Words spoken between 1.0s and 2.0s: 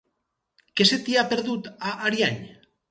t'hi ha perdut, a